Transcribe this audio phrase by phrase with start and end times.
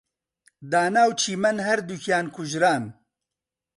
[0.71, 2.83] دانا و چیمەن هەردووکیان کوژران.